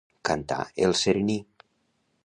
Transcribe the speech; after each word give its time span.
Cantar 0.29 0.63
el 0.87 0.97
serení. 1.03 1.39